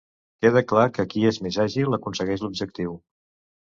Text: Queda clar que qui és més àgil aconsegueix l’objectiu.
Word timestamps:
Queda 0.45 0.63
clar 0.71 0.85
que 0.95 1.05
qui 1.13 1.27
és 1.33 1.41
més 1.49 1.61
àgil 1.69 2.01
aconsegueix 2.01 2.47
l’objectiu. 2.49 3.03